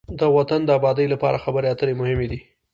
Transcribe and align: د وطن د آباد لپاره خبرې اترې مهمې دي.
د 0.19 0.21
وطن 0.35 0.61
د 0.65 0.69
آباد 0.77 0.97
لپاره 1.13 1.41
خبرې 1.43 1.67
اترې 1.73 1.93
مهمې 2.01 2.27
دي. 2.31 2.39